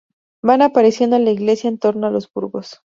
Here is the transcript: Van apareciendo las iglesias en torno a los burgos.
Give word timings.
Van 0.41 0.63
apareciendo 0.63 1.19
las 1.19 1.31
iglesias 1.35 1.71
en 1.73 1.77
torno 1.77 2.07
a 2.07 2.09
los 2.09 2.27
burgos. 2.33 2.81